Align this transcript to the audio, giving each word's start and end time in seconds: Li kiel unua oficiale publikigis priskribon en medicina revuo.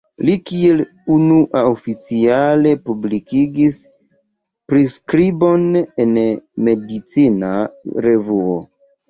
Li 0.27 0.35
kiel 0.51 0.79
unua 1.15 1.61
oficiale 1.71 2.71
publikigis 2.87 3.77
priskribon 4.73 5.69
en 6.07 6.19
medicina 6.71 7.53
revuo. 8.09 8.59